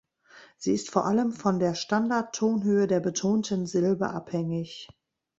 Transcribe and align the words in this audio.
Sie 0.57 0.73
ist 0.73 0.89
vor 0.89 1.05
allem 1.05 1.31
von 1.31 1.59
der 1.59 1.75
Standard-Tonhöhe 1.75 2.87
der 2.87 2.99
betonten 3.01 3.67
Silbe 3.67 4.09
abhängig. 4.09 4.89